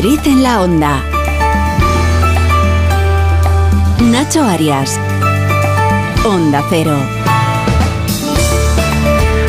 [0.00, 1.04] Madrid en la onda.
[4.00, 4.98] Nacho Arias.
[6.24, 6.96] Onda Cero.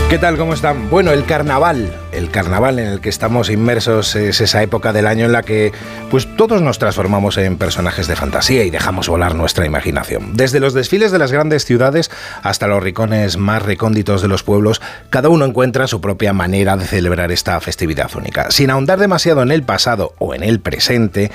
[0.10, 0.36] ¿Qué tal?
[0.38, 0.90] ¿Cómo están?
[0.90, 5.26] Bueno, el carnaval, el carnaval en el que estamos inmersos es esa época del año
[5.26, 5.72] en la que
[6.10, 10.34] pues todos nos transformamos en personajes de fantasía y dejamos volar nuestra imaginación.
[10.36, 12.12] Desde los desfiles de las grandes ciudades
[12.44, 16.86] hasta los rincones más recónditos de los pueblos, cada uno encuentra su propia manera de
[16.86, 18.52] celebrar esta festividad única.
[18.52, 21.32] Sin ahondar demasiado en el pasado o en el presente,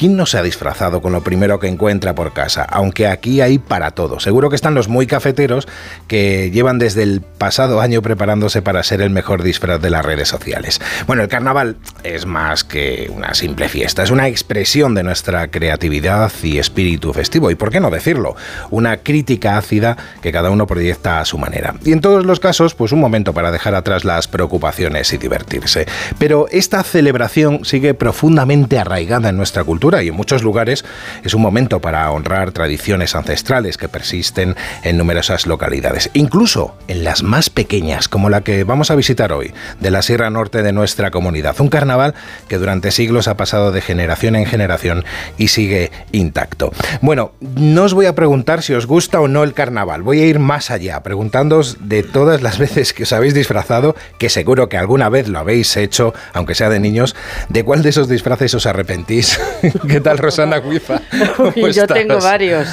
[0.00, 2.62] ¿Quién no se ha disfrazado con lo primero que encuentra por casa?
[2.62, 4.18] Aunque aquí hay para todo.
[4.18, 5.68] Seguro que están los muy cafeteros
[6.08, 10.26] que llevan desde el pasado año preparándose para ser el mejor disfraz de las redes
[10.26, 10.80] sociales.
[11.06, 16.32] Bueno, el carnaval es más que una simple fiesta, es una expresión de nuestra creatividad
[16.42, 17.50] y espíritu festivo.
[17.50, 18.36] ¿Y por qué no decirlo?
[18.70, 21.74] Una crítica ácida que cada uno proyecta a su manera.
[21.84, 25.84] Y en todos los casos, pues un momento para dejar atrás las preocupaciones y divertirse.
[26.18, 30.84] Pero esta celebración sigue profundamente arraigada en nuestra cultura y en muchos lugares
[31.24, 37.24] es un momento para honrar tradiciones ancestrales que persisten en numerosas localidades, incluso en las
[37.24, 41.10] más pequeñas, como la que vamos a visitar hoy, de la Sierra Norte de nuestra
[41.10, 41.60] comunidad.
[41.60, 42.14] Un carnaval
[42.46, 45.04] que durante siglos ha pasado de generación en generación
[45.36, 46.72] y sigue intacto.
[47.00, 50.26] Bueno, no os voy a preguntar si os gusta o no el carnaval, voy a
[50.26, 54.76] ir más allá, preguntándoos de todas las veces que os habéis disfrazado, que seguro que
[54.76, 57.16] alguna vez lo habéis hecho, aunque sea de niños,
[57.48, 59.40] de cuál de esos disfraces os arrepentís
[59.88, 61.00] ¿Qué tal, Rosana Guifa?
[61.72, 62.68] Yo tengo varios.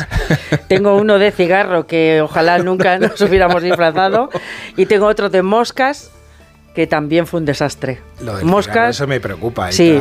[0.67, 4.29] Tengo uno de cigarro que ojalá nunca nos hubiéramos disfrazado
[4.75, 6.11] y tengo otro de moscas
[6.75, 7.99] que también fue un desastre.
[8.19, 8.95] Lo Moscas.
[8.95, 9.71] eso me preocupa.
[9.71, 9.99] sí,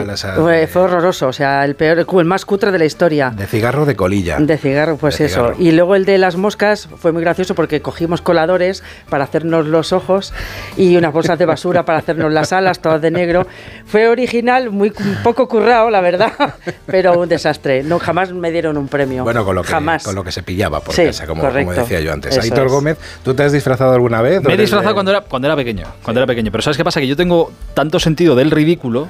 [0.69, 1.29] fue horroroso.
[1.29, 3.31] O sea, el peor, el más cutre de la historia.
[3.31, 4.39] De cigarro de colilla.
[4.39, 5.53] De cigarro, pues eso.
[5.59, 9.93] Y luego el de las moscas fue muy gracioso porque cogimos coladores para hacernos los
[9.93, 10.33] ojos
[10.77, 13.47] y unas bolsas de basura para hacernos las alas, todas de negro.
[13.87, 16.33] Fue original, muy poco currado, la verdad,
[16.87, 17.83] pero un desastre.
[17.83, 19.25] No, jamás me dieron un premio.
[19.25, 20.05] Bueno, con lo que, jamás.
[20.05, 22.39] Con lo que se pillaba por casa, como, decía yo antes.
[22.39, 24.43] Aitor Gómez, ¿tú te has disfrazado alguna vez?
[24.43, 25.87] Me he disfrazado cuando, era, cuando era pequeño.
[26.03, 27.01] Cuando era pequeño, pero ¿sabes qué pasa?
[27.01, 29.09] Que yo tengo tanto sentido del ridículo,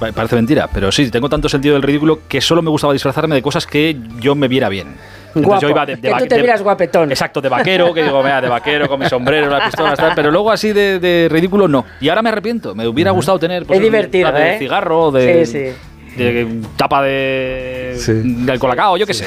[0.00, 3.42] parece mentira, pero sí, tengo tanto sentido del ridículo que solo me gustaba disfrazarme de
[3.42, 4.88] cosas que yo me viera bien.
[5.36, 7.10] yo iba de, que tú te miras guapetón.
[7.12, 10.32] Exacto, de vaquero, que digo, vea, de vaquero con mi sombrero, la pistola, tal, pero
[10.32, 11.84] luego así de, ridículo no.
[12.00, 14.58] Y ahora me arrepiento, me hubiera gustado tener pues, es divertido, de ¿eh?
[14.58, 15.46] cigarro, de...
[15.46, 15.74] Sí, sí
[16.16, 19.26] de tapa de del colacao, yo qué sé.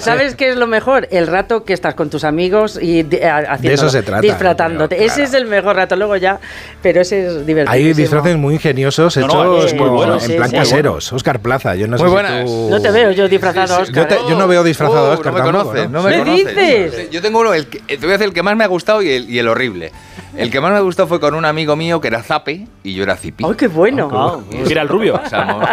[0.00, 1.08] ¿Sabes, qué es lo mejor?
[1.10, 5.04] El rato que estás con tus amigos y haciendo, eso se trata, disfratándote.
[5.04, 5.96] Ese es el mejor rato.
[5.96, 6.40] Luego ya,
[6.82, 7.72] pero ese es divertido.
[7.72, 11.12] Hay disfraces muy ingeniosos hechos en plan caseros.
[11.12, 12.70] Oscar Plaza, yo no sé Si tú...
[12.70, 14.08] No te veo yo disfrazado, Oscar.
[14.28, 15.32] Yo, no veo disfrazado a Oscar.
[15.32, 16.02] No me conoces, ¿no?
[16.02, 17.10] me dices?
[17.10, 19.10] Yo tengo uno, el te voy a decir el que más me ha gustado y
[19.10, 19.92] el, y el horrible.
[20.36, 23.02] El que más me gustó fue con un amigo mío que era Zape y yo
[23.04, 23.44] era Zipi.
[23.44, 24.08] ¡Ay, qué bueno!
[24.12, 25.20] Oh, era el rubio.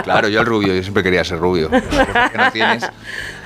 [0.03, 1.69] claro, yo el rubio, yo siempre quería ser rubio.
[1.71, 2.89] no tienes.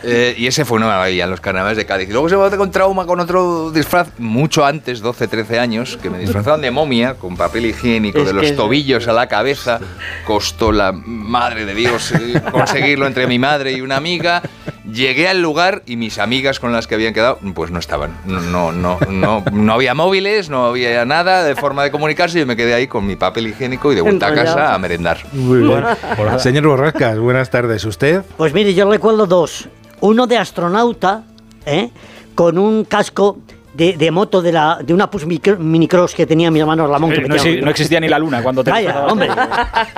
[0.04, 2.10] Eh, y ese fue una maravilla en los carnavales de Cádiz.
[2.10, 6.10] Y luego se me con trauma con otro disfraz mucho antes, 12, 13 años, que
[6.10, 9.80] me disfrazaron de momia con papel higiénico de los tobillos a la cabeza.
[10.26, 14.42] Costó la madre de Dios eh, conseguirlo entre mi madre y una amiga.
[14.92, 18.18] Llegué al lugar y mis amigas con las que habían quedado, pues no estaban.
[18.26, 22.40] No, no, no, no, había móviles, no había nada de forma de comunicarse.
[22.40, 25.18] Yo me quedé ahí con mi papel higiénico y de vuelta a casa a merendar.
[25.34, 25.84] Muy bien.
[26.38, 27.84] Señor Borrascas, buenas tardes.
[27.86, 28.24] ¿Usted?
[28.38, 29.68] Pues mire, yo recuerdo dos.
[30.02, 31.24] Uno de astronauta,
[31.66, 31.90] ¿eh?
[32.36, 33.40] con un casco
[33.76, 37.12] de, moto de, la, de una Push Minicross que tenía mi hermano Ramón.
[37.12, 39.30] que no, no, existía ni la luna cuando te Vaya, hombre.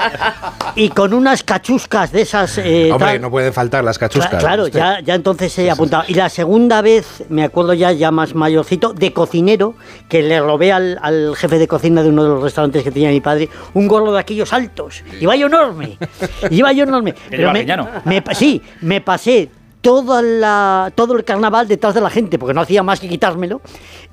[0.75, 2.57] y con unas cachuscas de esas.
[2.57, 4.39] Eh, hombre, no pueden faltar las cachuscas.
[4.39, 6.05] claro, ya, ya entonces se apuntaba.
[6.07, 9.75] Y la segunda vez, me acuerdo ya, ya más mayorcito, de cocinero,
[10.09, 13.09] que le robé al, al jefe de cocina de uno de los restaurantes que tenía
[13.09, 15.03] mi padre un gorro de aquellos altos.
[15.19, 15.97] Iba yo enorme.
[16.49, 17.13] Iba yo enorme.
[17.29, 17.65] Pero me,
[18.05, 19.49] me, sí, me pasé
[19.87, 23.61] toda la, todo el carnaval detrás de la gente, porque no hacía más que quitármelo,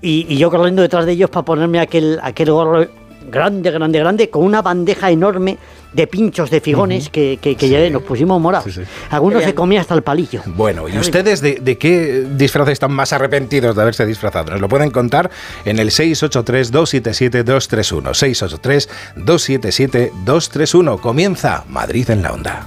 [0.01, 2.87] y, yo corriendo detrás de ellos para ponerme aquel, aquel gorro
[3.29, 5.59] grande, grande, grande, con una bandeja enorme
[5.93, 8.79] de pinchos de figones que, que, nos pusimos morados.
[9.11, 10.43] Algunos se comía hasta el palillo.
[10.47, 14.53] Bueno, ¿y ustedes de, de, qué disfraces están más arrepentidos de haberse disfrazado?
[14.53, 15.29] Nos lo pueden contar
[15.65, 18.87] en el 683-277-231.
[19.17, 21.01] 683-277-231.
[21.01, 22.65] Comienza Madrid en la onda.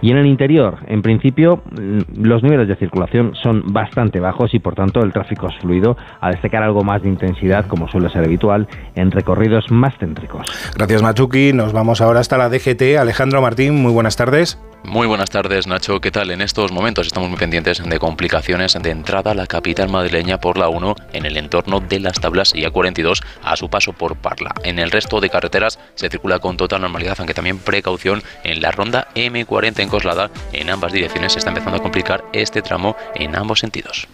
[0.01, 4.59] Y en el interior, en principio, mm, los niveles de circulación son bastante bajos y
[4.59, 8.25] por tanto el tráfico es fluido, a destacar algo más de intensidad, como suele ser
[8.25, 10.47] habitual, en recorridos más céntricos.
[10.77, 11.53] Gracias, Machuki.
[11.53, 12.99] Nos vamos ahora hasta la DGT.
[12.99, 14.59] Alejandro Martín, muy buenas tardes.
[14.85, 16.01] Muy buenas tardes, Nacho.
[16.01, 16.33] ¿Qué tal?
[16.33, 20.59] En estos momentos estamos muy pendientes de complicaciones de entrada a la capital madrileña por
[20.59, 24.53] la 1 en el entorno de las tablas y A42 a su paso por Parla.
[24.65, 28.73] En el resto de carreteras se circula con total normalidad, aunque también precaución en la
[28.73, 30.31] ronda M40 en Coslada.
[30.53, 34.09] En ambas direcciones se está empezando a complicar este tramo en ambos sentidos.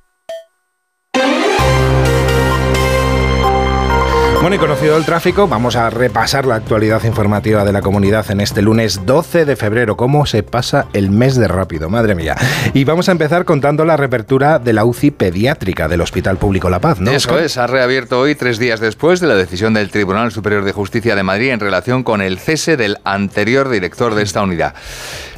[4.51, 8.63] Y conocido el tráfico, vamos a repasar la actualidad informativa de la comunidad en este
[8.63, 9.99] lunes 12 de febrero.
[9.99, 11.91] ¿Cómo se pasa el mes de rápido?
[11.91, 12.35] Madre mía.
[12.73, 16.81] Y vamos a empezar contando la reapertura de la UCI pediátrica del Hospital Público La
[16.81, 17.11] Paz, ¿no?
[17.11, 20.73] Eso es, ha reabierto hoy, tres días después de la decisión del Tribunal Superior de
[20.73, 24.73] Justicia de Madrid en relación con el cese del anterior director de esta unidad.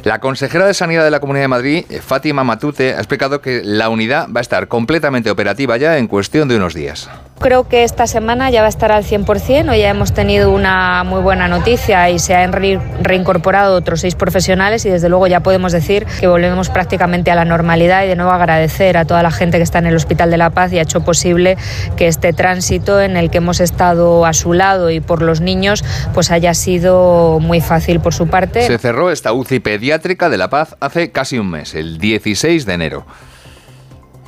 [0.03, 3.89] La consejera de Sanidad de la Comunidad de Madrid, Fátima Matute, ha explicado que la
[3.89, 7.09] unidad va a estar completamente operativa ya en cuestión de unos días.
[7.41, 9.71] Creo que esta semana ya va a estar al 100%.
[9.71, 14.85] Hoy ya hemos tenido una muy buena noticia y se han reincorporado otros seis profesionales
[14.85, 18.31] y desde luego ya podemos decir que volvemos prácticamente a la normalidad y de nuevo
[18.31, 20.83] agradecer a toda la gente que está en el Hospital de la Paz y ha
[20.83, 21.57] hecho posible
[21.97, 25.83] que este tránsito en el que hemos estado a su lado y por los niños
[26.13, 28.67] pues haya sido muy fácil por su parte.
[28.67, 32.73] Se cerró esta UCI pediátrica de la Paz hace casi un mes, el 16 de
[32.73, 33.05] enero.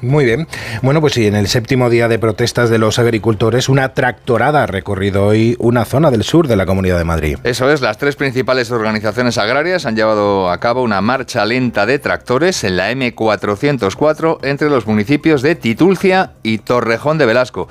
[0.04, 0.48] Muy bien.
[0.82, 4.68] Bueno, pues sí, en el séptimo día de protestas de los agricultores, una tractorada ha
[4.68, 7.38] recorrido hoy una zona del sur de la Comunidad de Madrid.
[7.44, 12.00] Eso es, las tres principales organizaciones agrarias han llevado a cabo una marcha lenta de
[12.00, 17.70] tractores en la M404 entre los municipios de Titulcia y Torrejón de Velasco.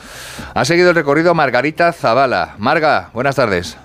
[0.54, 2.54] Ha seguido el recorrido Margarita Zavala.
[2.56, 3.76] Marga, buenas tardes.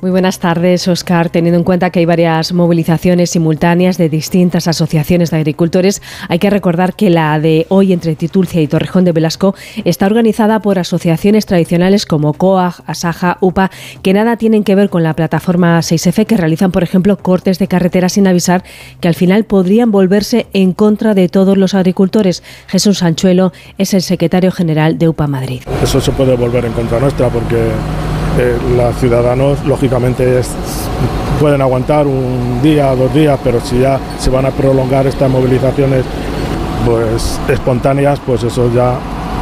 [0.00, 1.28] Muy buenas tardes, Oscar.
[1.28, 6.48] Teniendo en cuenta que hay varias movilizaciones simultáneas de distintas asociaciones de agricultores, hay que
[6.48, 9.54] recordar que la de hoy entre Titulcia y Torrejón de Velasco
[9.84, 13.70] está organizada por asociaciones tradicionales como COAG, Asaja, UPA,
[14.00, 17.68] que nada tienen que ver con la plataforma 6F, que realizan, por ejemplo, cortes de
[17.68, 18.64] carretera sin avisar,
[19.00, 22.42] que al final podrían volverse en contra de todos los agricultores.
[22.68, 25.60] Jesús Sanchuelo es el secretario general de UPA Madrid.
[25.82, 27.70] Eso se puede volver en contra nuestra porque
[28.38, 30.40] eh, los ciudadanos lógicamente
[31.40, 36.04] pueden aguantar un día, dos días, pero si ya se van a prolongar estas movilizaciones
[36.84, 38.98] pues espontáneas, pues eso ya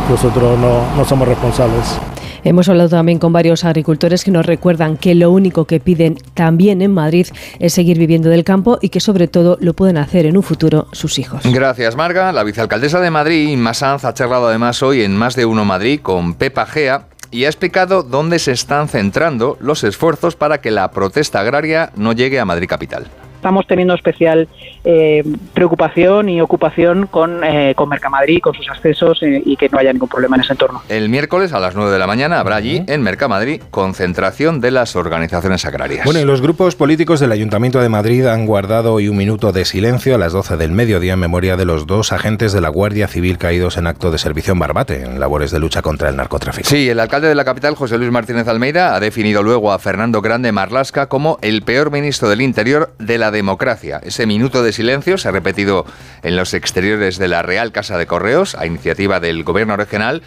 [0.09, 1.99] nosotros no, no somos responsables.
[2.45, 6.83] Hemos hablado también con varios agricultores que nos recuerdan que lo único que piden también
[6.83, 7.27] en Madrid
[7.59, 10.87] es seguir viviendo del campo y que sobre todo lo pueden hacer en un futuro
[10.93, 11.43] sus hijos.
[11.45, 12.33] Gracias, Marga.
[12.33, 16.01] La vicealcaldesa de Madrid, Inma Sanz, ha charlado además hoy en Más de Uno Madrid
[16.01, 20.91] con Pepa Gea y ha explicado dónde se están centrando los esfuerzos para que la
[20.91, 23.07] protesta agraria no llegue a Madrid Capital
[23.39, 24.49] estamos teniendo especial
[24.85, 25.23] eh,
[25.55, 29.93] preocupación y ocupación con, eh, con Mercamadrid, con sus accesos eh, y que no haya
[29.93, 30.83] ningún problema en ese entorno.
[30.89, 34.97] El miércoles a las 9 de la mañana habrá allí, en Mercamadrid, concentración de las
[34.97, 36.05] organizaciones agrarias.
[36.05, 39.65] Bueno, y los grupos políticos del Ayuntamiento de Madrid han guardado hoy un minuto de
[39.65, 43.07] silencio a las 12 del mediodía en memoria de los dos agentes de la Guardia
[43.07, 46.69] Civil caídos en acto de servicio en Barbate, en labores de lucha contra el narcotráfico.
[46.69, 50.21] Sí, el alcalde de la capital, José Luis Martínez Almeida, ha definido luego a Fernando
[50.23, 54.01] Grande Marlasca como el peor ministro del Interior de la democracia.
[54.03, 55.87] Ese minuto de silencio se ha repetido
[56.23, 60.23] en los exteriores de la Real Casa de Correos, a iniciativa del Gobierno regional,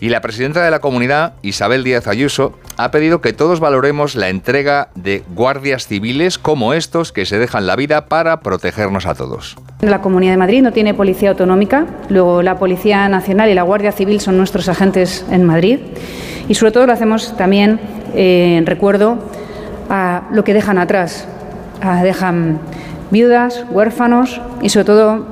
[0.00, 4.28] y la presidenta de la comunidad, Isabel Díaz Ayuso, ha pedido que todos valoremos la
[4.28, 9.56] entrega de guardias civiles como estos que se dejan la vida para protegernos a todos.
[9.80, 13.92] La Comunidad de Madrid no tiene policía autonómica, luego la Policía Nacional y la Guardia
[13.92, 15.78] Civil son nuestros agentes en Madrid
[16.48, 17.80] y sobre todo lo hacemos también
[18.14, 19.18] eh, en recuerdo
[19.88, 21.26] a lo que dejan atrás.
[22.02, 22.60] Dejan
[23.10, 25.26] viudas, huérfanos y sobre todo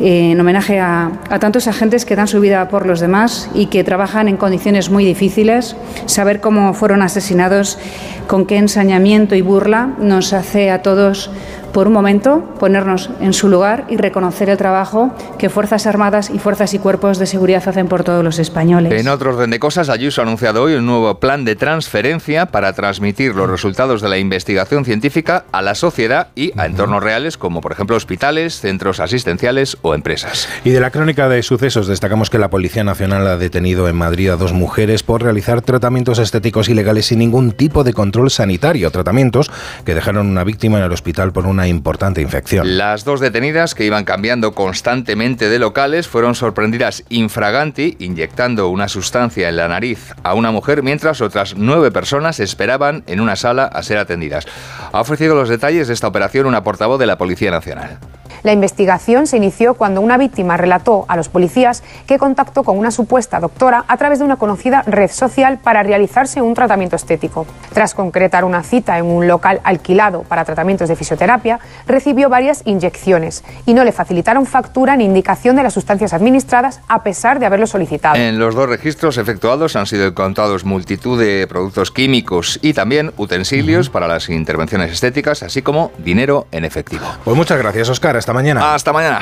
[0.00, 3.84] eh, en homenaje a, tantos agentes que dan su vida por los demás y que
[3.84, 5.76] trabajan en condiciones muy difíciles.
[6.06, 7.78] Saber cómo fueron asesinados,
[8.26, 11.30] con qué ensañamiento y burla nos hace a todos
[11.74, 16.38] por un momento, ponernos en su lugar y reconocer el trabajo que Fuerzas Armadas y
[16.38, 18.92] Fuerzas y Cuerpos de Seguridad hacen por todos los españoles.
[18.92, 22.72] En otro orden de cosas, Ayuso ha anunciado hoy un nuevo plan de transferencia para
[22.74, 27.60] transmitir los resultados de la investigación científica a la sociedad y a entornos reales como
[27.60, 30.48] por ejemplo hospitales, centros asistenciales o empresas.
[30.62, 34.30] Y de la crónica de sucesos destacamos que la Policía Nacional ha detenido en Madrid
[34.30, 39.50] a dos mujeres por realizar tratamientos estéticos ilegales sin ningún tipo de control sanitario, tratamientos
[39.84, 42.76] que dejaron una víctima en el hospital por una importante infección.
[42.76, 49.48] Las dos detenidas, que iban cambiando constantemente de locales, fueron sorprendidas infraganti inyectando una sustancia
[49.48, 53.82] en la nariz a una mujer mientras otras nueve personas esperaban en una sala a
[53.82, 54.46] ser atendidas.
[54.92, 57.98] Ha ofrecido los detalles de esta operación una portavoz de la Policía Nacional.
[58.44, 62.90] La investigación se inició cuando una víctima relató a los policías que contactó con una
[62.90, 67.46] supuesta doctora a través de una conocida red social para realizarse un tratamiento estético.
[67.72, 73.44] Tras concretar una cita en un local alquilado para tratamientos de fisioterapia, recibió varias inyecciones
[73.64, 77.66] y no le facilitaron factura ni indicación de las sustancias administradas a pesar de haberlo
[77.66, 78.16] solicitado.
[78.16, 83.88] En los dos registros efectuados han sido encontrados multitud de productos químicos y también utensilios
[83.88, 87.06] para las intervenciones estéticas, así como dinero en efectivo.
[87.24, 88.18] Pues muchas gracias, Oscar.
[88.18, 88.74] Hasta mañana.
[88.74, 89.20] Hasta mañana.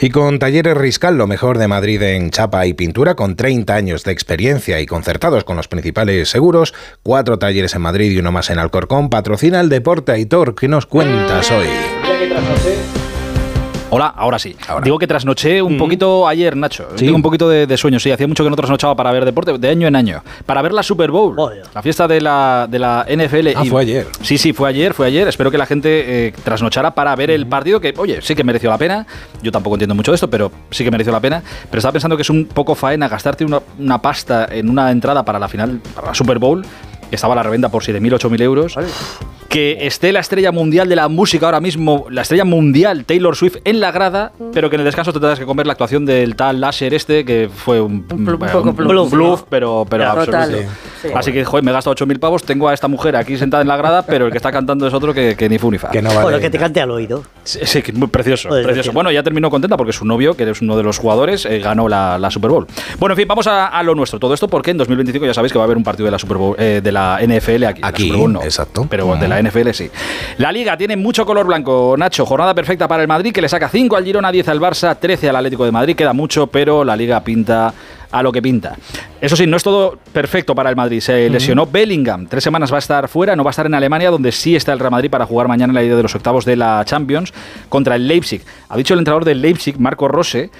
[0.00, 4.04] Y con Talleres Riscal, lo mejor de Madrid en chapa y pintura, con 30 años
[4.04, 8.50] de experiencia y concertados con los principales seguros, cuatro talleres en Madrid y uno más
[8.50, 10.54] en Alcorcón, patrocina el deporte Aitor.
[10.54, 11.68] ¿Qué nos cuentas hoy?
[13.94, 14.56] Hola, ahora sí.
[14.82, 16.84] Digo que trasnoché un poquito ayer, Nacho.
[16.96, 18.10] Tengo un poquito de, de sueño, sí.
[18.10, 20.20] Hacía mucho que no trasnochaba para ver deporte, de año en año.
[20.46, 21.36] Para ver la Super Bowl,
[21.72, 23.50] la fiesta de la, de la NFL.
[23.54, 24.08] Ah, fue ayer.
[24.20, 25.28] Sí, sí, fue ayer, fue ayer.
[25.28, 28.68] Espero que la gente eh, trasnochara para ver el partido, que, oye, sí que mereció
[28.68, 29.06] la pena.
[29.42, 31.40] Yo tampoco entiendo mucho de esto, pero sí que mereció la pena.
[31.70, 35.24] Pero estaba pensando que es un poco faena gastarte una, una pasta en una entrada
[35.24, 36.66] para la final, para la Super Bowl,
[37.10, 38.76] estaba a la reventa por 7.000, 8.000 euros.
[39.48, 43.58] Que esté la estrella mundial de la música ahora mismo, la estrella mundial Taylor Swift
[43.64, 46.34] en la grada, pero que en el descanso te tengas que comer la actuación del
[46.34, 49.46] tal Lasher este, que fue un, poco un bluff, bluff, ¿no?
[49.48, 50.32] pero, pero absoluto.
[50.32, 50.68] total.
[51.00, 51.08] Sí.
[51.14, 53.68] Así que, joder, me he gastado 8.000 pavos, tengo a esta mujer aquí sentada en
[53.68, 55.90] la grada, pero el que está cantando es otro que, que ni fu ni fa.
[55.90, 57.22] Que no Bueno, que te cante al oído.
[57.44, 58.90] Sí, sí, muy precioso, Joder, precioso.
[58.90, 61.88] Bueno, ya terminó contenta porque su novio, que es uno de los jugadores, eh, ganó
[61.88, 62.66] la, la Super Bowl.
[62.98, 64.18] Bueno, en fin, vamos a, a lo nuestro.
[64.18, 66.18] Todo esto porque en 2025 ya sabéis que va a haber un partido de la
[66.18, 67.80] Super Bowl, eh, de la NFL aquí.
[67.84, 68.86] Aquí, la no, exacto.
[68.88, 69.90] Pero de la NFL sí.
[70.38, 72.24] La Liga tiene mucho color blanco, Nacho.
[72.24, 75.28] Jornada perfecta para el Madrid, que le saca 5 al Girona, 10 al Barça, 13
[75.28, 75.94] al Atlético de Madrid.
[75.94, 77.74] Queda mucho, pero la Liga pinta
[78.14, 78.76] a lo que pinta.
[79.20, 81.00] Eso sí, no es todo perfecto para el Madrid.
[81.00, 82.26] Se lesionó Bellingham.
[82.26, 84.72] Tres semanas va a estar fuera, no va a estar en Alemania, donde sí está
[84.72, 87.34] el Real Madrid para jugar mañana en la ida de los octavos de la Champions
[87.68, 88.42] contra el Leipzig.
[88.68, 90.50] Ha dicho el entrenador del Leipzig, Marco Rose,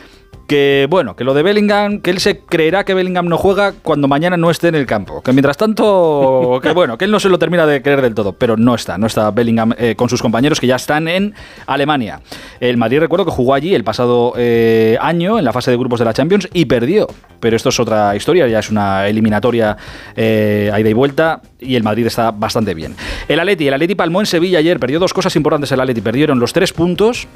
[0.46, 4.08] que bueno, que lo de Bellingham, que él se creerá que Bellingham no juega cuando
[4.08, 5.22] mañana no esté en el campo.
[5.22, 8.32] Que mientras tanto, que bueno, que él no se lo termina de creer del todo,
[8.32, 11.34] pero no está, no está Bellingham eh, con sus compañeros que ya están en
[11.66, 12.20] Alemania.
[12.60, 15.98] El Madrid recuerdo que jugó allí el pasado eh, año en la fase de grupos
[15.98, 17.06] de la Champions y perdió.
[17.40, 19.76] Pero esto es otra historia, ya es una eliminatoria
[20.16, 22.94] eh, a ida y vuelta y el Madrid está bastante bien.
[23.28, 26.38] El Atleti, el Atleti palmó en Sevilla ayer, perdió dos cosas importantes el Atleti, perdieron
[26.38, 27.26] los tres puntos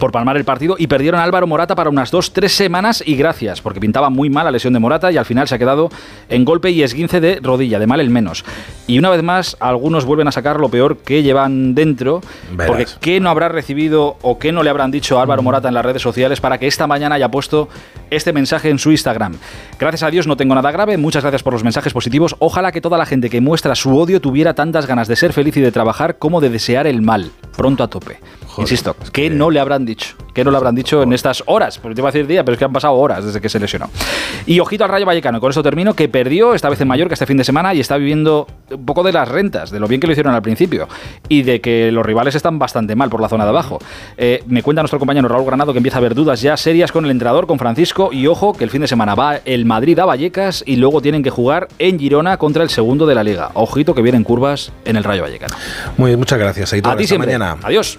[0.00, 3.14] por palmar el partido y perdieron a Álvaro Morata para unas dos, tres semanas y
[3.14, 5.90] gracias, porque pintaba muy mal la lesión de Morata y al final se ha quedado
[6.28, 8.44] en golpe y esguince de rodilla, de mal el menos.
[8.88, 12.66] Y una vez más, algunos vuelven a sacar lo peor que llevan dentro, Verás.
[12.66, 15.74] porque ¿qué no habrá recibido o qué no le habrán dicho a Álvaro Morata en
[15.74, 17.68] las redes sociales para que esta mañana haya puesto
[18.10, 19.36] este mensaje en su Instagram?
[19.78, 22.80] Gracias a Dios no tengo nada grave, muchas gracias por los mensajes positivos, ojalá que
[22.80, 25.70] toda la gente que muestra su odio tuviera tantas ganas de ser feliz y de
[25.72, 28.18] trabajar como de desear el mal, pronto a tope.
[28.58, 29.89] Insisto, ¿qué no le habrán dicho?
[30.34, 31.78] ¿Qué no le habrán dicho en estas horas?
[31.78, 33.58] Porque te iba a decir día, pero es que han pasado horas desde que se
[33.58, 33.90] lesionó.
[34.46, 37.26] Y ojito al Rayo Vallecano, con esto termino, que perdió esta vez en Mallorca este
[37.26, 40.06] fin de semana y está viviendo un poco de las rentas, de lo bien que
[40.06, 40.88] lo hicieron al principio
[41.28, 43.78] y de que los rivales están bastante mal por la zona de abajo.
[44.16, 47.04] Eh, me cuenta nuestro compañero Raúl Granado que empieza a haber dudas ya serias con
[47.04, 50.04] el entrenador, con Francisco, y ojo que el fin de semana va el Madrid a
[50.04, 53.50] Vallecas y luego tienen que jugar en Girona contra el segundo de la liga.
[53.54, 55.54] Ojito que vienen curvas en el Rayo Vallecano.
[55.96, 56.92] Muy, muchas gracias, Aitor.
[56.92, 57.38] A ti siempre.
[57.38, 57.56] mañana.
[57.62, 57.98] Adiós.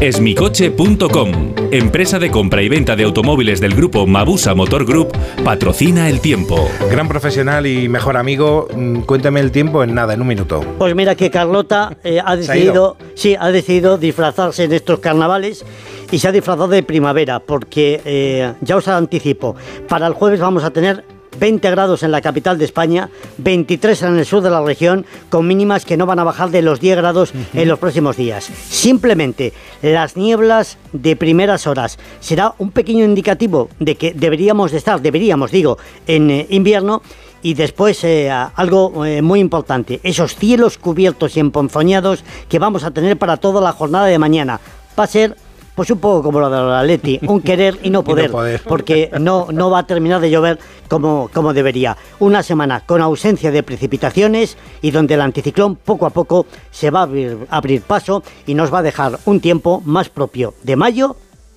[0.00, 5.08] Esmicoche.com, empresa de compra y venta de automóviles del grupo Mabusa Motor Group,
[5.42, 6.68] patrocina el tiempo.
[6.90, 10.60] Gran profesional y mejor amigo, mm, cuéntame el tiempo en nada, en un minuto.
[10.76, 15.64] Pues mira que Carlota eh, ha decidido, sí, ha decidido disfrazarse en estos carnavales
[16.10, 19.56] y se ha disfrazado de primavera, porque eh, ya os anticipo,
[19.88, 21.04] para el jueves vamos a tener
[21.38, 25.46] 20 grados en la capital de España, 23 en el sur de la región, con
[25.46, 28.50] mínimas que no van a bajar de los 10 grados en los próximos días.
[28.68, 29.52] Simplemente
[29.82, 35.50] las nieblas de primeras horas será un pequeño indicativo de que deberíamos de estar, deberíamos
[35.50, 37.02] digo, en eh, invierno.
[37.42, 42.90] Y después eh, algo eh, muy importante, esos cielos cubiertos y emponzoñados que vamos a
[42.90, 44.58] tener para toda la jornada de mañana.
[44.98, 45.36] Va a ser
[45.76, 48.62] pues un poco como lo de la Leti, un querer y no poder, poder.
[48.66, 51.96] porque no, no va a terminar de llover como, como debería.
[52.18, 57.00] Una semana con ausencia de precipitaciones y donde el anticiclón poco a poco se va
[57.00, 61.16] a abrir, abrir paso y nos va a dejar un tiempo más propio de mayo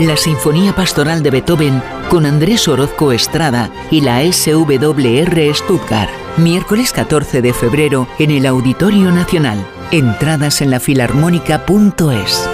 [0.00, 6.12] La Sinfonía Pastoral de Beethoven con Andrés Orozco Estrada y la SWR Stuttgart.
[6.36, 9.66] Miércoles 14 de febrero en el Auditorio Nacional.
[9.90, 12.48] Entradas en la filarmónica.es.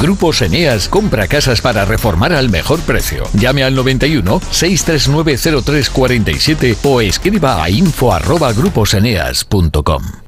[0.00, 3.24] Grupos Eneas compra casas para reformar al mejor precio.
[3.34, 10.27] Llame al 91 639 0347 o escriba a info@gruposeneas.com.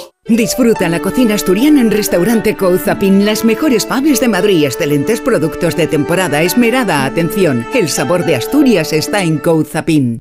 [0.27, 5.87] Disfruta la cocina asturiana en Restaurante Couzapin, las mejores faves de Madrid, excelentes productos de
[5.87, 7.65] temporada, esmerada atención.
[7.73, 10.19] El sabor de Asturias está en Couzapin.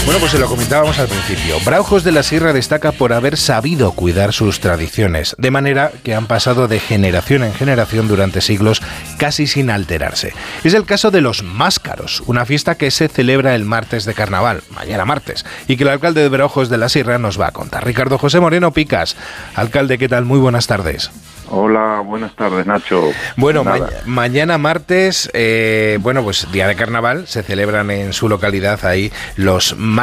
[0.09, 1.57] Bueno, pues se lo comentábamos al principio.
[1.67, 6.25] Braujos de la Sierra destaca por haber sabido cuidar sus tradiciones, de manera que han
[6.25, 8.81] pasado de generación en generación durante siglos
[9.19, 10.33] casi sin alterarse.
[10.65, 14.63] Es el caso de los Máscaros, una fiesta que se celebra el martes de carnaval,
[14.75, 17.85] mañana martes, y que el alcalde de Braujos de la Sierra nos va a contar.
[17.85, 19.15] Ricardo José Moreno Picas.
[19.57, 20.25] Alcalde, ¿qué tal?
[20.25, 21.11] Muy buenas tardes.
[21.51, 23.11] Hola, buenas tardes, Nacho.
[23.37, 23.65] Bueno,
[24.05, 29.75] mañana martes, eh, bueno, pues día de carnaval, se celebran en su localidad ahí los
[29.79, 29.98] máscaros.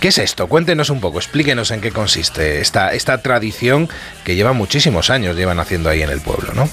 [0.00, 0.46] ¿Qué es esto?
[0.46, 3.88] Cuéntenos un poco, explíquenos en qué consiste esta, esta tradición
[4.24, 6.66] que lleva muchísimos años, llevan haciendo ahí en el pueblo, ¿no?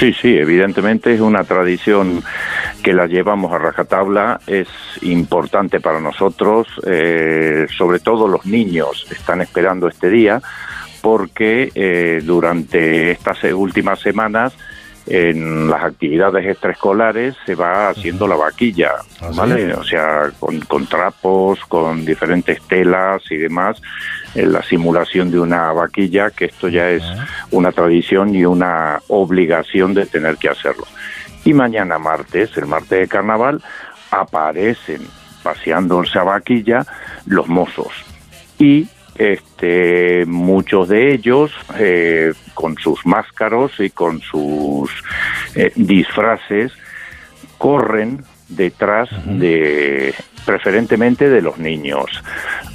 [0.00, 2.24] Sí, sí, evidentemente es una tradición
[2.82, 4.66] que la llevamos a rajatabla, es
[5.02, 10.42] importante para nosotros, eh, sobre todo los niños están esperando este día
[11.00, 14.52] porque eh, durante estas últimas semanas
[15.06, 19.72] en las actividades extraescolares se va haciendo la vaquilla, ¿Ah, ¿vale?
[19.74, 23.80] O sea, con, trapos, con diferentes telas y demás,
[24.34, 27.04] en la simulación de una vaquilla, que esto ya es
[27.52, 30.86] una tradición y una obligación de tener que hacerlo.
[31.44, 33.62] Y mañana martes, el martes de carnaval,
[34.10, 35.02] aparecen
[35.42, 36.84] paseando esa vaquilla
[37.26, 37.92] los mozos.
[38.58, 44.90] Y este, muchos de ellos eh, con sus máscaros y con sus
[45.54, 46.72] eh, disfraces
[47.58, 52.06] corren detrás de preferentemente de los niños,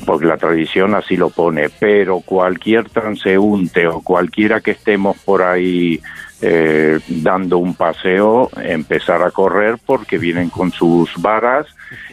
[0.06, 6.02] porque la tradición así lo pone, pero cualquier transeúnte o cualquiera que estemos por ahí
[6.42, 11.68] eh, dando un paseo, empezar a correr porque vienen con sus varas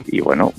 [0.07, 0.53] y bueno,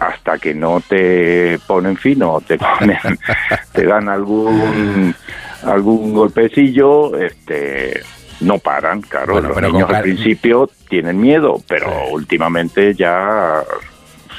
[0.00, 2.98] hasta que no te ponen fino, te ponen,
[3.72, 5.14] te dan algún
[5.62, 8.02] algún golpecillo, este
[8.40, 13.62] no paran, claro, los niños al principio tienen miedo, pero últimamente ya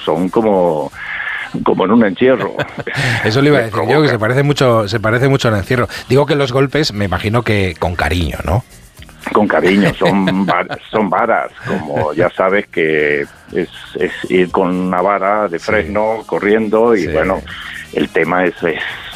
[0.03, 0.91] son como
[1.63, 2.55] como en un encierro.
[3.23, 5.88] Eso le iba a decir yo, que se parece mucho, se parece mucho al encierro.
[6.07, 8.63] Digo que los golpes, me imagino que con cariño, ¿no?
[9.31, 10.47] Con cariño, son,
[10.89, 16.95] son varas, como ya sabes que es, es ir con una vara de fresno corriendo
[16.95, 17.41] y bueno,
[17.93, 18.55] el tema es,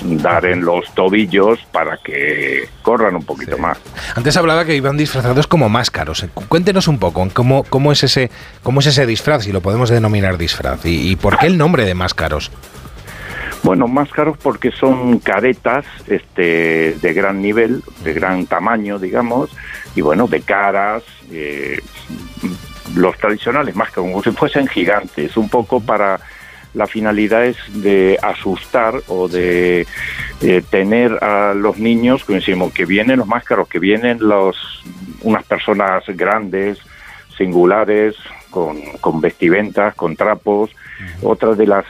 [0.01, 3.77] dar en los tobillos para que corran un poquito más.
[4.15, 6.25] Antes hablaba que iban disfrazados como máscaros.
[6.47, 8.29] Cuéntenos un poco cómo, cómo, es, ese,
[8.63, 11.85] cómo es ese disfraz, si lo podemos denominar disfraz, y, y por qué el nombre
[11.85, 12.51] de máscaros.
[13.63, 19.49] Bueno, máscaros porque son caretas este, de gran nivel, de gran tamaño, digamos,
[19.95, 21.79] y bueno, de caras, eh,
[22.93, 26.19] los tradicionales máscaros, como si fuesen gigantes, un poco para
[26.73, 29.87] la finalidad es de asustar o de
[30.41, 34.83] eh, tener a los niños, como decimos, que vienen los máscaros, que vienen los,
[35.21, 36.79] unas personas grandes,
[37.37, 38.15] singulares,
[38.49, 40.69] con vestimentas, con trapos.
[41.21, 41.85] Otra de las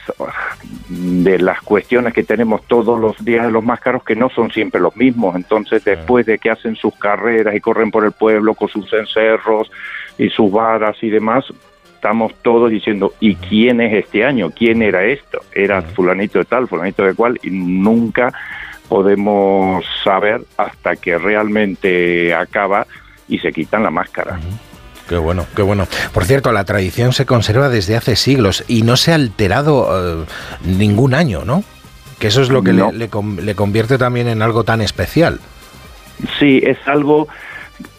[0.89, 4.79] de las cuestiones que tenemos todos los días de los máscaros que no son siempre
[4.81, 5.35] los mismos.
[5.35, 9.71] Entonces, después de que hacen sus carreras y corren por el pueblo con sus encerros
[10.17, 11.45] y sus varas y demás,
[11.95, 14.51] estamos todos diciendo, ¿y quién es este año?
[14.51, 15.39] ¿Quién era esto?
[15.53, 18.33] Era fulanito de tal, fulanito de cual, y nunca
[18.89, 22.85] podemos saber hasta que realmente acaba
[23.27, 24.37] y se quitan la máscara.
[25.07, 25.87] Qué bueno, qué bueno.
[26.13, 30.25] Por cierto, la tradición se conserva desde hace siglos y no se ha alterado eh,
[30.65, 31.63] ningún año, ¿no?
[32.19, 35.41] Que eso es lo que le, le, convierte también en algo tan especial.
[36.39, 37.27] Sí, es algo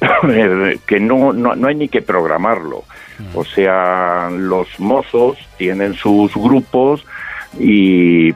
[0.86, 2.84] que no, no, no hay ni que programarlo.
[3.34, 7.04] O sea, los mozos tienen sus grupos
[7.58, 8.32] y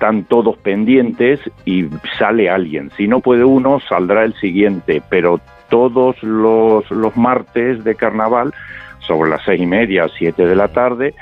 [0.00, 1.84] están todos pendientes y
[2.18, 2.90] sale alguien.
[2.96, 8.54] Si no puede uno, saldrá el siguiente, pero todos los, los martes de carnaval,
[9.00, 11.14] sobre las seis y media, siete de la tarde,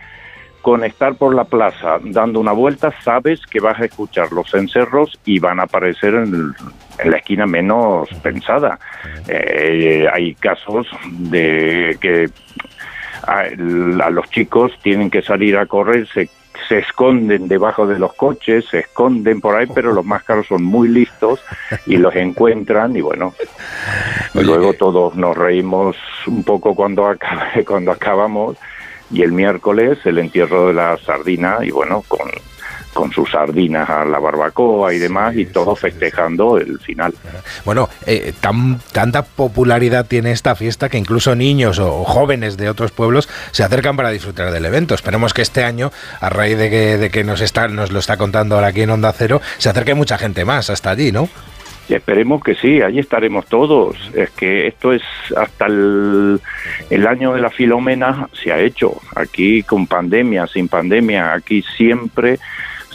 [0.63, 5.19] con estar por la plaza dando una vuelta, sabes que vas a escuchar los encerros
[5.25, 6.55] y van a aparecer en,
[7.05, 8.79] la esquina menos pensada.
[9.27, 10.87] Eh, hay casos
[11.19, 12.27] de que
[13.27, 16.31] a, los chicos tienen que salir a correr, se,
[16.69, 20.89] se esconden debajo de los coches, se esconden por ahí, pero los máscaros son muy
[20.89, 21.41] listos
[21.87, 23.35] y los encuentran y bueno,
[24.35, 27.15] luego todos nos reímos un poco cuando,
[27.67, 28.57] cuando acabamos
[29.11, 32.29] y el miércoles el entierro de la sardina y bueno, con
[32.93, 37.15] con sus sardinas a la barbacoa y demás, y todos festejando el final.
[37.65, 42.91] Bueno, eh, tan, tanta popularidad tiene esta fiesta que incluso niños o, jóvenes de otros
[42.91, 44.95] pueblos se acercan para disfrutar del evento.
[44.95, 48.17] Esperemos que este año, a raíz de que, de que nos, está, nos lo está
[48.17, 51.29] contando ahora aquí en Onda Cero, se acerque mucha gente más hasta allí, ¿no?
[51.89, 53.97] Esperemos que sí, ahí estaremos todos.
[54.15, 55.03] Es que esto es
[55.35, 56.39] hasta el,
[56.91, 59.01] el, año de la Filomena se ha hecho.
[59.17, 62.39] Aquí con pandemia, sin pandemia, aquí siempre,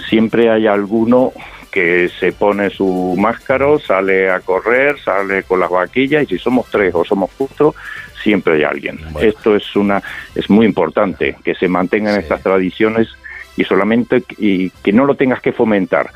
[0.10, 1.32] siempre hay alguno
[1.72, 6.70] que se pone su máscaro, sale a correr, sale con las vaquillas y si somos
[6.70, 7.74] tres o somos cuatro,
[8.22, 9.00] siempre hay alguien.
[9.20, 10.02] Esto es una
[10.36, 13.08] es muy importante que se mantengan estas tradiciones
[13.58, 16.12] y solamente y que no lo tengas que fomentar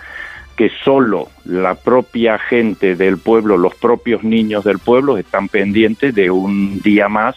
[0.57, 6.31] que solo la propia gente del pueblo, los propios niños del pueblo están pendientes de
[6.31, 7.35] un día más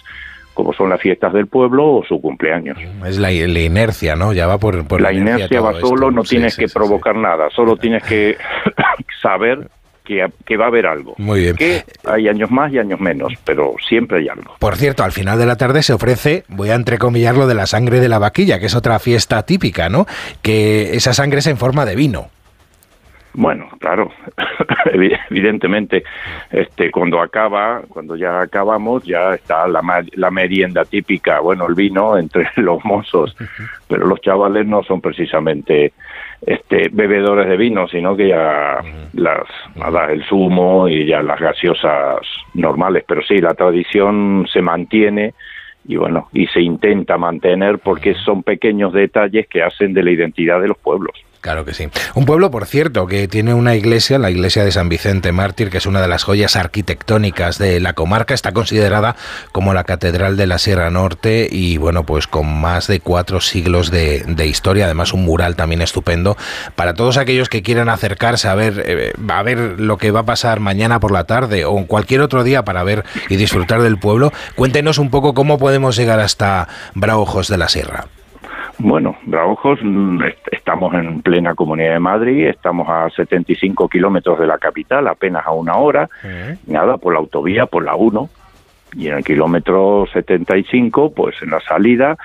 [0.60, 2.76] como son las fiestas del pueblo o su cumpleaños.
[3.06, 4.34] Es la, inercia, ¿no?
[4.34, 8.02] Ya va por, por la, inercia, va solo, no tienes que provocar nada, solo tienes
[8.02, 8.36] que
[9.22, 9.70] saber
[10.04, 11.14] que, que, va a haber algo.
[11.16, 11.56] Muy bien.
[11.56, 14.54] Que hay años más y años menos, pero siempre hay algo.
[14.58, 17.64] Por cierto, al final de la tarde se ofrece, voy a entrecomillar lo de la
[17.64, 20.04] sangre de la vaquilla, que es otra fiesta típica, ¿no?
[20.42, 22.28] Que esa sangre es en forma de vino.
[23.32, 24.10] Bueno, claro,
[25.30, 26.02] evidentemente,
[26.50, 29.80] este, cuando acaba, cuando ya acabamos, ya está la,
[30.14, 33.36] la merienda típica, bueno, el vino entre los mozos,
[33.86, 35.92] pero los chavales no son precisamente
[36.44, 38.80] este, bebedores de vino, sino que ya
[39.12, 42.20] las, nada, el zumo y ya las gaseosas
[42.54, 45.34] normales, pero sí, la tradición se mantiene
[45.86, 50.60] y bueno, y se intenta mantener porque son pequeños detalles que hacen de la identidad
[50.60, 51.14] de los pueblos.
[51.40, 51.88] Claro que sí.
[52.14, 55.78] Un pueblo, por cierto, que tiene una iglesia, la iglesia de San Vicente Mártir, que
[55.78, 59.16] es una de las joyas arquitectónicas de la comarca, está considerada
[59.50, 63.90] como la catedral de la Sierra Norte y bueno, pues con más de cuatro siglos
[63.90, 66.36] de, historia, además un mural también estupendo.
[66.76, 70.24] Para todos aquellos que quieran acercarse a ver, eh, a ver lo que va a
[70.24, 74.30] pasar mañana por la tarde o cualquier otro día para ver y disfrutar del pueblo,
[74.56, 78.08] cuéntenos un poco cómo podemos llegar hasta Braujos de la Sierra.
[78.82, 84.56] Bueno, Braojos, mm, estamos en plena Comunidad de Madrid, estamos a 75 kilómetros de la
[84.56, 86.08] capital, apenas a una hora,
[86.66, 88.30] nada, por la autovía, por la 1,
[88.94, 92.16] y en el kilómetro 75, pues en la salida,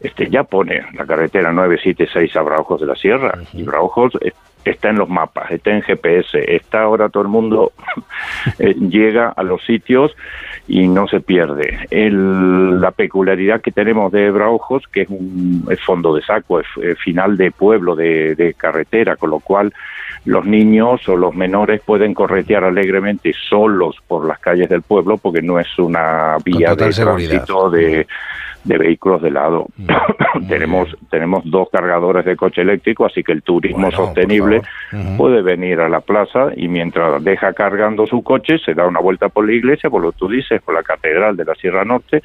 [0.00, 4.14] este ya pone la carretera 976 a Braojos de la Sierra, y Braojos
[4.64, 7.72] está en los mapas, está en GPS, está ahora todo el mundo
[8.58, 10.14] eh, llega a los sitios
[10.68, 11.86] y no se pierde.
[11.90, 16.66] El, la peculiaridad que tenemos de Braujos, que es un fondo de saco, es,
[16.98, 19.72] final de pueblo, de, carretera, con lo cual
[20.24, 25.40] los niños o los menores pueden corretear alegremente solos por las calles del pueblo porque
[25.40, 28.06] no es una vía de tránsito de
[28.64, 29.66] de vehículos de lado.
[29.76, 34.62] Mm, tenemos tenemos dos cargadores de coche eléctrico, así que el turismo sostenible
[35.16, 39.28] puede venir a la plaza y mientras deja cargando su coche se da una vuelta
[39.28, 42.22] por la iglesia, por lo que tú dices, por la catedral de la Sierra Norte.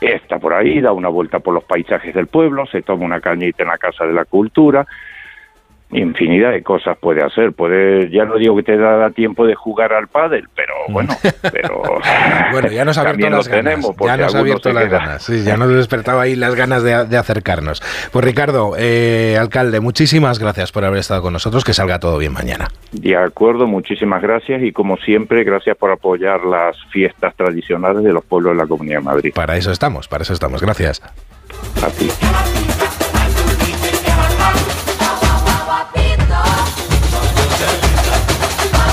[0.00, 3.62] Está por ahí, da una vuelta por los paisajes del pueblo, se toma una cañita
[3.62, 4.84] en la Casa de la Cultura,
[5.92, 7.52] infinidad de cosas puede hacer.
[7.52, 10.92] Puede, ya no digo que te da tiempo de jugar al pádel, pero mm.
[10.92, 11.14] bueno,
[11.52, 11.82] pero
[12.52, 13.86] bueno, ya nos ha abierto las ganas.
[14.00, 15.22] ya nos ha abierto las ganas.
[15.22, 17.82] Sí, ya nos despertaba ahí las ganas de, acercarnos.
[18.12, 21.64] Pues Ricardo, eh, alcalde, muchísimas gracias por haber estado con nosotros.
[21.64, 22.68] Que salga todo bien mañana.
[22.92, 28.24] De acuerdo, muchísimas gracias y como siempre, gracias por apoyar las fiestas tradicionales de los
[28.24, 29.32] pueblos de la Comunidad de Madrid.
[29.34, 30.60] Para eso estamos, para eso estamos.
[30.60, 31.02] Gracias.
[31.82, 32.08] A ti.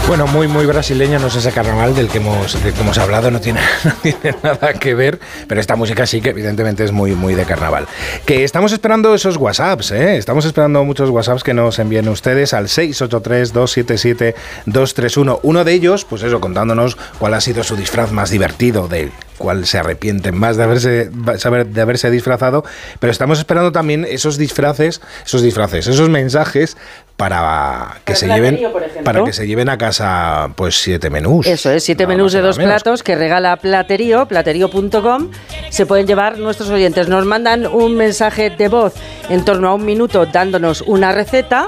[0.09, 3.59] Bueno, muy, muy brasileño, no es ese carnaval del que hemos, hemos hablado, no tiene,
[3.83, 7.45] no tiene nada que ver, pero esta música sí que evidentemente es muy, muy de
[7.45, 7.85] carnaval.
[8.25, 10.17] Que estamos esperando esos WhatsApps, ¿eh?
[10.17, 15.41] estamos esperando muchos WhatsApps que nos envíen ustedes al 683-277-231.
[15.43, 19.67] Uno de ellos, pues eso, contándonos cuál ha sido su disfraz más divertido, del cual
[19.67, 22.65] se arrepienten más de haberse, de haberse disfrazado,
[22.99, 26.77] pero estamos esperando también esos disfraces, esos disfraces, esos mensajes
[27.19, 28.57] para que se lleven
[29.03, 31.45] para que se lleven a casa pues siete menús.
[31.47, 35.29] Eso es, siete menús de dos platos que regala Platerío, platerío.com.
[35.69, 37.09] Se pueden llevar nuestros oyentes.
[37.09, 38.93] Nos mandan un mensaje de voz
[39.27, 41.67] en torno a un minuto dándonos una receta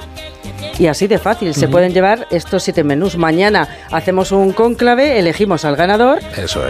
[0.77, 3.15] y así de fácil, se pueden llevar estos siete menús.
[3.17, 6.19] Mañana hacemos un cónclave, elegimos al ganador,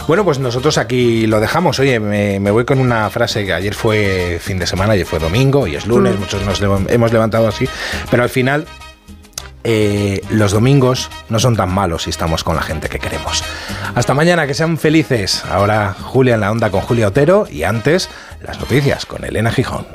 [0.09, 1.79] Bueno, pues nosotros aquí lo dejamos.
[1.79, 5.67] Oye, me, voy con una frase que ayer fue fin de semana, ayer fue domingo
[5.67, 6.19] y es lunes, mm.
[6.19, 7.69] muchos nos hemos levantado así,
[8.11, 8.67] pero al final
[9.65, 13.45] eh, los domingos no son tan malos si estamos con la gente que queremos.
[13.95, 15.45] Hasta mañana, que sean felices.
[15.51, 18.09] Ahora Julia en la onda con Julia Otero y antes
[18.43, 19.87] las noticias con Elena Gijón.